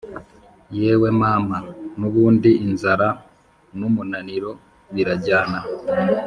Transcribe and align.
yewe 0.77 1.09
mama, 1.21 1.57
nubundi 1.97 2.51
inzara 2.65 3.07
numunaniro 3.77 4.51
birajyana 4.93 5.59